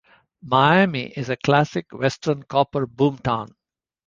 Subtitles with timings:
[0.41, 3.53] Miami is a classic Western copper boom-town.